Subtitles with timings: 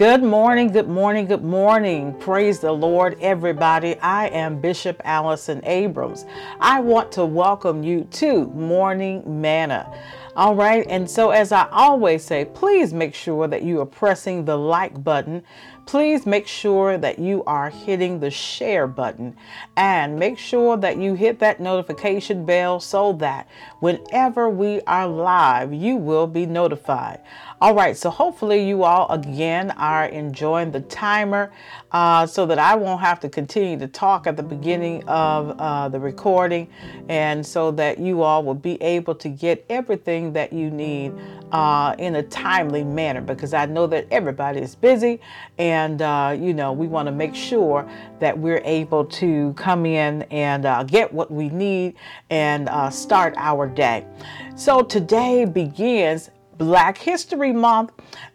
[0.00, 2.14] Good morning, good morning, good morning.
[2.14, 3.98] Praise the Lord, everybody.
[3.98, 6.24] I am Bishop Allison Abrams.
[6.58, 9.94] I want to welcome you to Morning Manna.
[10.36, 14.46] All right, and so as I always say, please make sure that you are pressing
[14.46, 15.42] the like button
[15.90, 19.36] please make sure that you are hitting the share button
[19.76, 23.48] and make sure that you hit that notification bell so that
[23.80, 27.18] whenever we are live, you will be notified.
[27.60, 31.52] All right, so hopefully you all again are enjoying the timer
[31.90, 35.88] uh, so that I won't have to continue to talk at the beginning of uh,
[35.88, 36.68] the recording
[37.08, 41.12] and so that you all will be able to get everything that you need
[41.50, 45.20] uh, in a timely manner because I know that everybody is busy
[45.58, 50.22] and, uh, you know, we want to make sure that we're able to come in
[50.30, 51.94] and uh, get what we need
[52.30, 54.06] and uh, start our day.
[54.56, 57.92] So today begins Black History Month.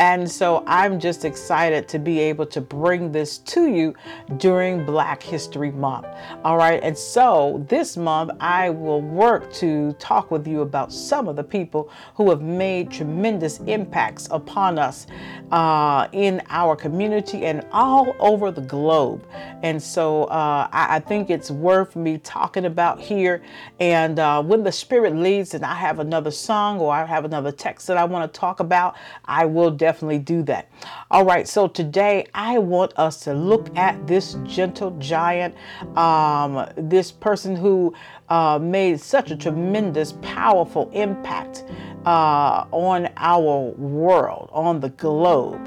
[0.00, 3.94] And so I'm just excited to be able to bring this to you
[4.36, 6.06] during Black History Month.
[6.44, 6.80] All right.
[6.84, 11.42] And so this month, I will work to talk with you about some of the
[11.42, 15.08] people who have made tremendous impacts upon us
[15.50, 19.26] uh, in our community and all over the globe.
[19.64, 23.42] And so uh, I, I, think it's worth me talking about here.
[23.80, 27.50] And uh, when the Spirit leads and I have another song or I have another
[27.50, 28.94] text that I want to talk about,
[29.24, 30.68] I will definitely definitely do that.
[31.10, 35.54] All right, so today I want us to look at this gentle giant,
[35.96, 37.94] um, this person who
[38.28, 41.64] uh, made such a tremendous, powerful impact
[42.04, 45.66] uh, on our world, on the globe.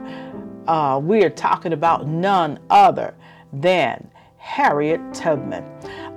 [0.67, 3.15] Uh, we are talking about none other
[3.51, 5.65] than Harriet Tubman.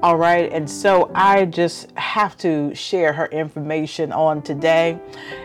[0.05, 4.99] All right, and so I just have to share her information on today.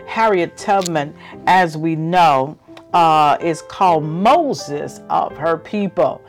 [0.06, 1.14] Harriet Tubman,
[1.46, 2.58] as we know,
[2.92, 6.20] uh, is called Moses of her people.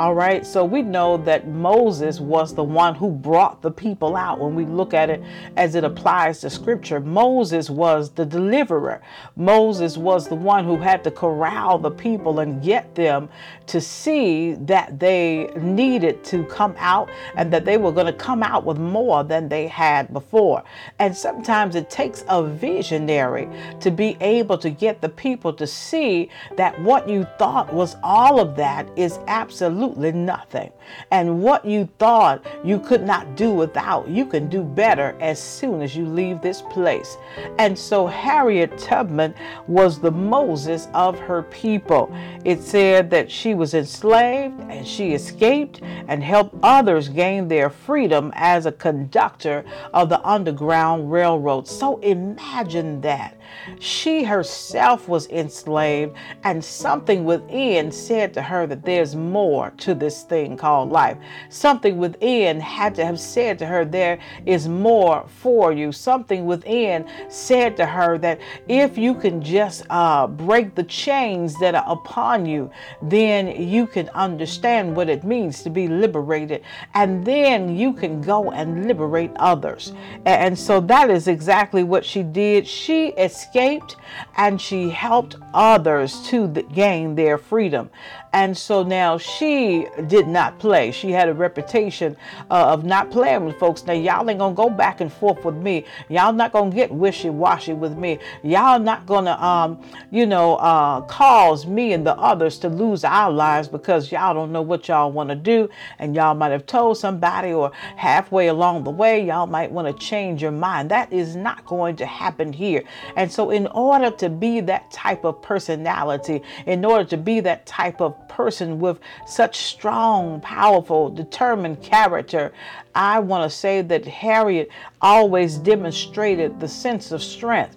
[0.00, 4.40] All right, so we know that Moses was the one who brought the people out.
[4.40, 5.22] When we look at it
[5.58, 9.02] as it applies to scripture, Moses was the deliverer.
[9.36, 13.28] Moses was the one who had to corral the people and get them
[13.66, 18.42] to see that they needed to come out and that they were going to come
[18.42, 20.64] out with more than they had before.
[20.98, 23.50] And sometimes it takes a visionary
[23.80, 28.40] to be able to get the people to see that what you thought was all
[28.40, 30.70] of that is absolutely absolutely nothing.
[31.10, 35.82] And what you thought you could not do without, you can do better as soon
[35.82, 37.16] as you leave this place.
[37.58, 39.34] And so Harriet Tubman
[39.66, 42.14] was the Moses of her people.
[42.44, 48.32] It said that she was enslaved and she escaped and helped others gain their freedom
[48.34, 51.66] as a conductor of the Underground Railroad.
[51.66, 53.36] So imagine that.
[53.78, 60.22] She herself was enslaved, and something within said to her that there's more to this
[60.22, 61.18] thing called life.
[61.48, 65.92] Something within had to have said to her, There is more for you.
[65.92, 71.74] Something within said to her that if you can just uh, break the chains that
[71.74, 72.70] are upon you,
[73.02, 76.62] then you can understand what it means to be liberated.
[76.94, 79.92] And then you can go and liberate others.
[80.24, 82.66] And so that is exactly what she did.
[82.66, 83.08] She
[83.40, 83.96] escaped
[84.36, 87.90] and she helped others to gain their freedom.
[88.32, 90.92] And so now she did not play.
[90.92, 92.16] She had a reputation
[92.50, 93.84] uh, of not playing with folks.
[93.84, 95.84] Now, y'all ain't gonna go back and forth with me.
[96.08, 98.20] Y'all not gonna get wishy washy with me.
[98.44, 99.82] Y'all not gonna, um,
[100.12, 104.52] you know, uh, cause me and the others to lose our lives because y'all don't
[104.52, 105.68] know what y'all wanna do.
[105.98, 110.40] And y'all might have told somebody, or halfway along the way, y'all might wanna change
[110.40, 110.88] your mind.
[110.90, 112.84] That is not going to happen here.
[113.16, 117.66] And so, in order to be that type of personality, in order to be that
[117.66, 122.52] type of person with such strong, powerful, determined character,
[122.94, 124.70] I want to say that Harriet
[125.00, 127.76] always demonstrated the sense of strength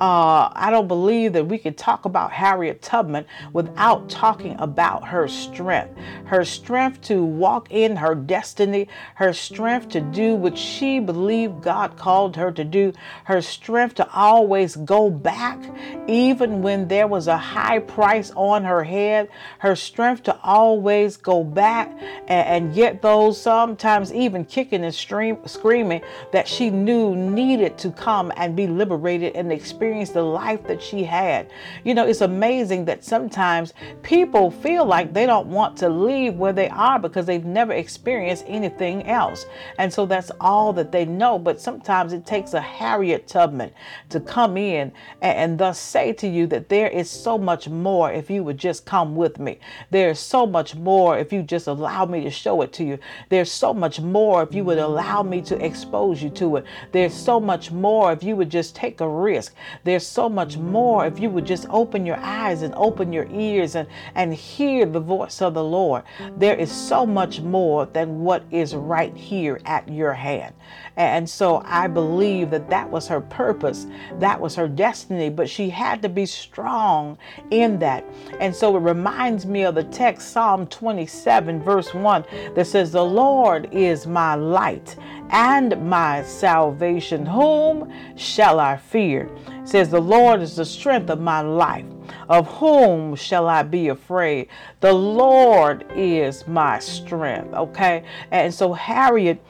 [0.00, 5.28] uh, I don't believe that we could talk about Harriet Tubman without talking about her
[5.28, 5.96] strength.
[6.24, 11.96] Her strength to walk in her destiny, her strength to do what she believed God
[11.96, 12.92] called her to do,
[13.24, 15.62] her strength to always go back,
[16.08, 19.28] even when there was a high price on her head,
[19.60, 21.92] her strength to always go back
[22.26, 27.90] and, and get those sometimes even kicking and stream, screaming that she knew needed to
[27.90, 31.50] come and be liberated and experience the life that she had.
[31.84, 33.72] You know, it's amazing that sometimes
[34.02, 38.44] people feel like they don't want to leave where they are because they've never experienced
[38.46, 39.46] anything else.
[39.78, 41.38] And so that's all that they know.
[41.38, 43.70] But sometimes it takes a Harriet Tubman
[44.10, 48.12] to come in and, and thus say to you that there is so much more
[48.12, 49.58] if you would just come with me.
[49.90, 52.98] There's so much more if you just allow me to show it to you.
[53.30, 56.64] There's so much more if you would allow me to expose you to it.
[56.92, 59.54] There's so much more if you would just take a risk.
[59.84, 63.74] There's so much more if you would just open your eyes and open your ears
[63.74, 66.02] and, and hear the voice of the Lord.
[66.36, 70.54] There is so much more than what is right here at your hand.
[70.96, 73.86] And so I believe that that was her purpose,
[74.18, 77.16] that was her destiny, but she had to be strong
[77.50, 78.04] in that.
[78.40, 82.24] And so it reminds me of the text, Psalm 27, verse 1,
[82.54, 84.96] that says, The Lord is my light
[85.30, 87.26] and my salvation.
[87.26, 89.30] Whom shall I fear?
[89.64, 91.86] Says, The Lord is the strength of my life.
[92.28, 94.48] Of whom shall I be afraid?
[94.80, 97.54] The Lord is my strength.
[97.54, 98.04] Okay.
[98.30, 99.42] And so Harriet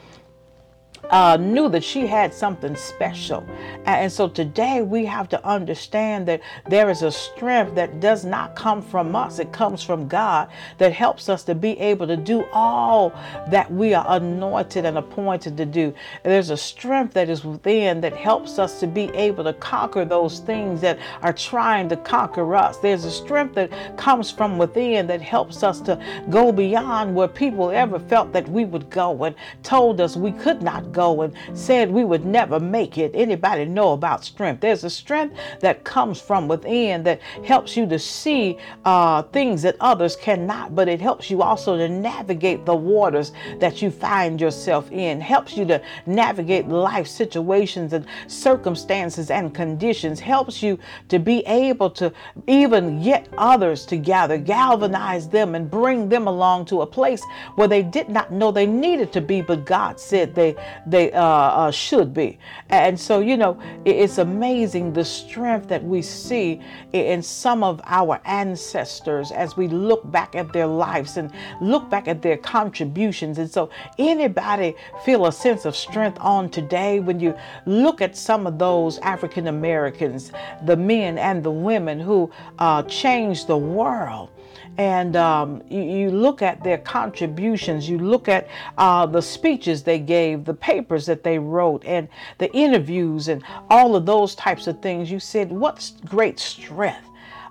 [1.09, 3.45] uh, knew that she had something special.
[3.85, 8.55] And so today we have to understand that there is a strength that does not
[8.55, 12.45] come from us, it comes from God that helps us to be able to do
[12.53, 13.09] all
[13.49, 15.93] that we are anointed and appointed to do.
[16.23, 20.39] There's a strength that is within that helps us to be able to conquer those
[20.39, 22.77] things that are trying to conquer us.
[22.77, 27.71] There's a strength that comes from within that helps us to go beyond where people
[27.71, 31.91] ever felt that we would go and told us we could not go and said
[31.91, 33.11] we would never make it.
[33.13, 34.61] Anybody know about strength?
[34.61, 39.75] There's a strength that comes from within that helps you to see uh, things that
[39.79, 44.91] others cannot, but it helps you also to navigate the waters that you find yourself
[44.91, 50.77] in, helps you to navigate life situations and circumstances and conditions, helps you
[51.09, 52.13] to be able to
[52.47, 57.23] even get others together, galvanize them, and bring them along to a place
[57.55, 61.23] where they did not know they needed to be, but God said they they uh,
[61.23, 62.39] uh, should be.
[62.69, 66.61] And so, you know, it's amazing the strength that we see
[66.91, 72.07] in some of our ancestors as we look back at their lives and look back
[72.07, 73.37] at their contributions.
[73.37, 74.75] And so, anybody
[75.05, 77.35] feel a sense of strength on today when you
[77.65, 80.31] look at some of those African Americans,
[80.65, 84.29] the men and the women who uh, changed the world?
[84.77, 88.47] and um, you, you, look at their contributions, you look at
[88.77, 92.07] uh, the speeches they gave, the papers that they wrote, and
[92.39, 97.07] the interviews, and all of those types of things, you said, What great strength!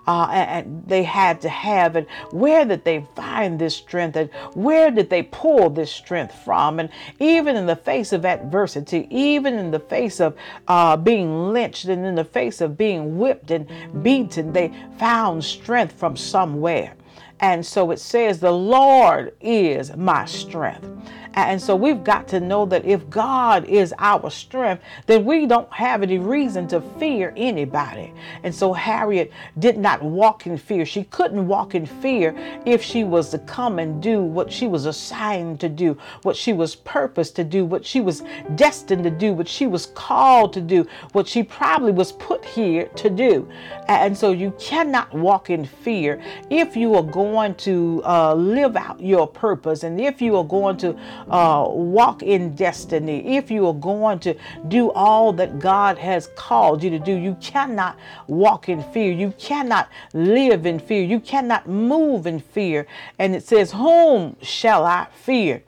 [0.09, 4.91] Uh, and they had to have, and where did they find this strength, and where
[4.91, 6.81] did they pull this strength from?
[6.81, 6.89] And
[7.21, 10.37] even in the face of adversity, even in the face of
[10.67, 13.69] uh, being lynched, and in the face of being whipped and
[14.03, 16.95] beaten, they found strength from somewhere.
[17.39, 20.89] And so it says, The Lord is my strength.
[21.35, 25.73] And so we've got to know that if God is our strength, then we don't
[25.73, 28.13] have any reason to fear anybody.
[28.43, 30.85] And so Harriet did not walk in fear.
[30.85, 32.35] She couldn't walk in fear
[32.67, 36.53] if she was to come and do what she was assigned to do, what she
[36.53, 38.23] was purposed to do, what she was
[38.55, 42.87] destined to do, what she was called to do, what she probably was put here
[42.97, 43.49] to do.
[43.89, 49.01] And so you cannot walk in fear if you are going to uh, live out
[49.01, 50.97] your purpose and if you are going to
[51.31, 54.35] uh, walk in destiny, if you are going to
[54.69, 59.13] do all that God has called you to do, you cannot walk in fear.
[59.13, 61.03] You cannot live in fear.
[61.03, 62.87] You cannot move in fear.
[63.19, 65.63] And it says, Whom shall I fear?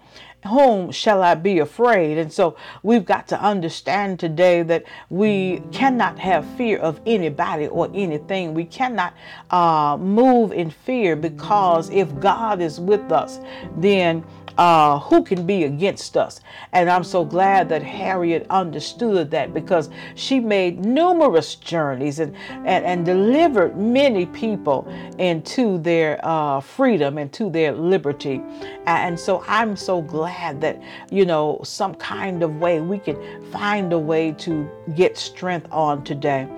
[0.47, 2.19] whom shall I be afraid?
[2.19, 7.91] And so we've got to understand today that we cannot have fear of anybody or
[7.95, 8.55] anything.
[8.55, 9.15] We cannot
[9.51, 13.41] uh, move in fear because if God is with us,
[13.77, 14.25] then
[14.59, 16.41] uh, who can be against us?
[16.73, 22.85] And I'm so glad that Harriet understood that because she made numerous journeys and, and,
[22.85, 24.87] and delivered many people
[25.19, 28.43] into their uh, freedom and to their liberty.
[28.87, 30.81] And so I'm so glad that,
[31.11, 33.17] you know, some kind of way we can
[33.51, 36.49] find a way to get strength on today.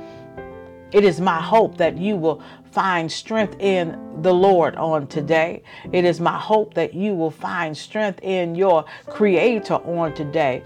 [0.92, 2.40] It is my hope that you will
[2.76, 5.62] find strength in the Lord on today.
[5.92, 10.62] It is my hope that you will find strength in your Creator on today,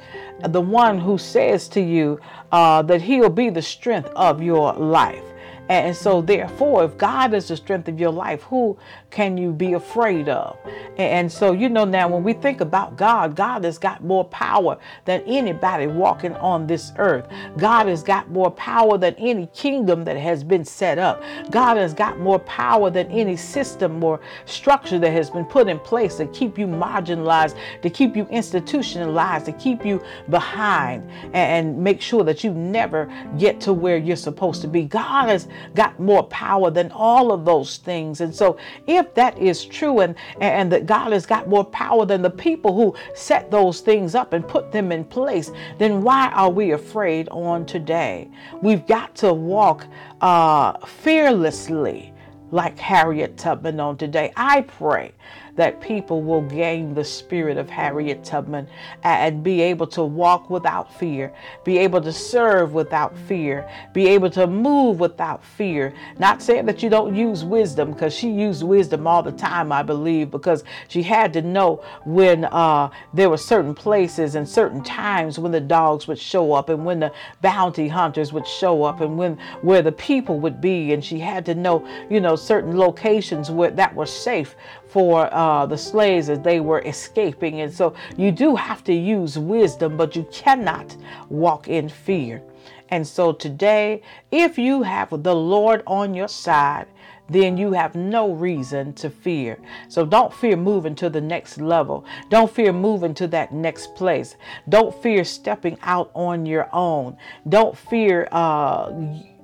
[0.48, 2.18] the one who says to you
[2.50, 5.29] uh, that He'll be the strength of your life.
[5.70, 8.76] And so, therefore, if God is the strength of your life, who
[9.10, 10.58] can you be afraid of?
[10.98, 14.78] And so, you know, now when we think about God, God has got more power
[15.04, 17.28] than anybody walking on this earth.
[17.56, 21.22] God has got more power than any kingdom that has been set up.
[21.52, 25.78] God has got more power than any system or structure that has been put in
[25.78, 32.00] place to keep you marginalized, to keep you institutionalized, to keep you behind, and make
[32.00, 33.08] sure that you never
[33.38, 34.82] get to where you're supposed to be.
[34.82, 38.20] God has got more power than all of those things.
[38.20, 42.22] And so, if that is true, and, and that God has got more power than
[42.22, 46.50] the people who set those things up and put them in place, then why are
[46.50, 48.30] we afraid on today?
[48.62, 49.86] We've got to walk
[50.20, 52.12] uh, fearlessly
[52.52, 54.32] like Harriet Tubman on today.
[54.36, 55.12] I pray
[55.60, 58.66] that people will gain the spirit of Harriet Tubman
[59.02, 64.30] and be able to walk without fear, be able to serve without fear, be able
[64.30, 65.92] to move without fear.
[66.18, 69.82] Not saying that you don't use wisdom, because she used wisdom all the time, I
[69.82, 75.38] believe, because she had to know when uh, there were certain places and certain times
[75.38, 77.12] when the dogs would show up and when the
[77.42, 80.94] bounty hunters would show up and when where the people would be.
[80.94, 84.56] And she had to know, you know, certain locations where that were safe
[84.90, 87.60] for uh, the slaves as they were escaping.
[87.60, 90.96] And so you do have to use wisdom, but you cannot
[91.28, 92.42] walk in fear.
[92.90, 96.86] And so today, if you have the Lord on your side,
[97.28, 99.56] then you have no reason to fear.
[99.88, 102.04] So don't fear moving to the next level.
[102.28, 104.34] Don't fear moving to that next place.
[104.68, 107.16] Don't fear stepping out on your own.
[107.48, 108.92] Don't fear uh,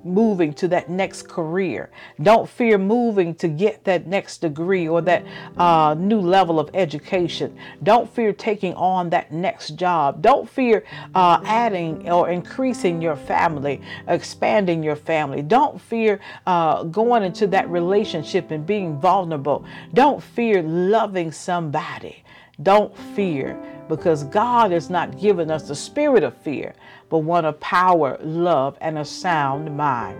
[0.03, 1.89] moving to that next career.
[2.21, 5.25] Don't fear moving to get that next degree or that
[5.57, 7.57] uh, new level of education.
[7.83, 10.21] Don't fear taking on that next job.
[10.21, 10.83] Don't fear
[11.15, 15.41] uh, adding or increasing your family, expanding your family.
[15.41, 19.65] Don't fear uh, going into that relationship and being vulnerable.
[19.93, 22.23] Don't fear loving somebody.
[22.63, 26.73] Don't fear because God has not given us the spirit of fear,
[27.09, 30.19] but one of power, love, and a sound mind.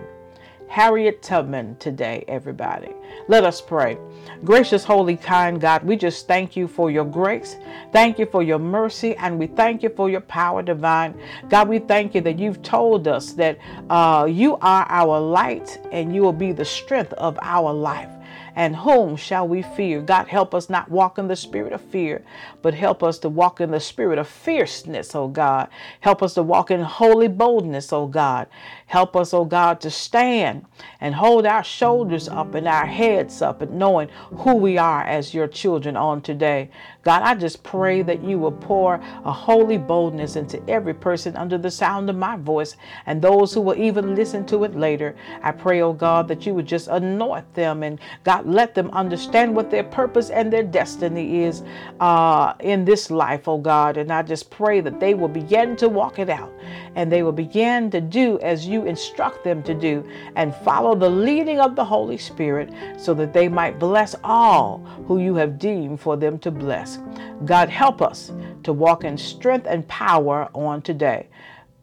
[0.68, 2.92] Harriet Tubman today, everybody.
[3.26, 3.96] Let us pray.
[4.44, 7.56] Gracious, holy, kind God, we just thank you for your grace.
[7.90, 11.18] Thank you for your mercy, and we thank you for your power divine.
[11.48, 16.14] God, we thank you that you've told us that uh, you are our light and
[16.14, 18.10] you will be the strength of our life.
[18.54, 20.00] And whom shall we fear?
[20.00, 22.24] God, help us not walk in the spirit of fear,
[22.62, 25.68] but help us to walk in the spirit of fierceness, oh God.
[26.00, 28.48] Help us to walk in holy boldness, oh God.
[28.86, 30.64] Help us, oh God, to stand
[31.00, 35.34] and hold our shoulders up and our heads up and knowing who we are as
[35.34, 36.70] your children on today.
[37.02, 41.56] God, I just pray that you will pour a holy boldness into every person under
[41.56, 42.76] the sound of my voice
[43.06, 45.16] and those who will even listen to it later.
[45.42, 49.54] I pray, oh God, that you would just anoint them and God, let them understand
[49.54, 51.62] what their purpose and their destiny is
[52.00, 53.96] uh, in this life, oh God.
[53.96, 56.52] And I just pray that they will begin to walk it out
[56.94, 61.08] and they will begin to do as you instruct them to do and follow the
[61.08, 66.00] leading of the Holy Spirit so that they might bless all who you have deemed
[66.00, 66.98] for them to bless.
[67.44, 68.32] God, help us
[68.64, 71.28] to walk in strength and power on today.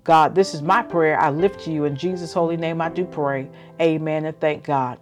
[0.06, 1.20] God, this is my prayer.
[1.20, 2.80] I lift you in Jesus' holy name.
[2.80, 3.50] I do pray.
[3.82, 5.00] Amen and thank God.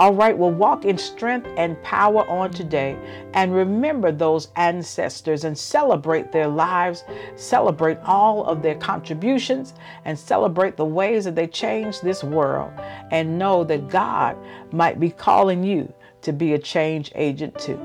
[0.00, 2.98] All right, we'll walk in strength and power on today
[3.34, 7.04] and remember those ancestors and celebrate their lives,
[7.36, 12.72] celebrate all of their contributions, and celebrate the ways that they changed this world.
[13.12, 14.36] And know that God
[14.72, 15.92] might be calling you
[16.22, 17.78] to be a change agent too.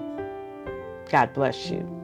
[1.12, 1.95] God bless you.